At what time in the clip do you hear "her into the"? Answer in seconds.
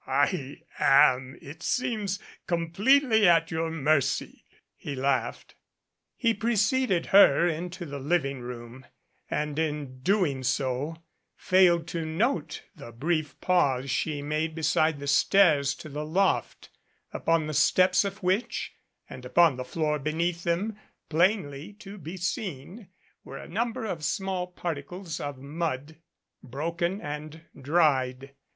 7.13-7.99